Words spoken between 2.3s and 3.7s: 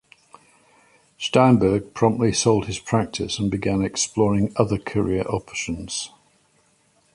sold his practice and